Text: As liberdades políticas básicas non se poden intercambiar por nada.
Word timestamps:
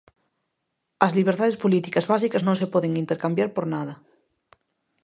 As 1.05 1.15
liberdades 1.17 1.59
políticas 1.63 2.05
básicas 2.13 2.45
non 2.47 2.55
se 2.59 2.71
poden 2.73 2.93
intercambiar 3.03 3.49
por 3.55 3.65
nada. 3.73 3.93